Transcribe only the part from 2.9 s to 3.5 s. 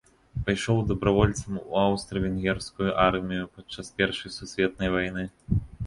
армію